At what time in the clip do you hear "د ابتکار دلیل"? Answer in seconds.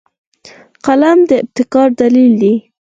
1.29-2.33